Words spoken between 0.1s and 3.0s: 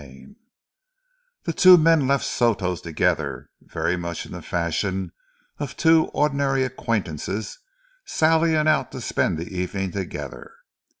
XV The two men left Soto's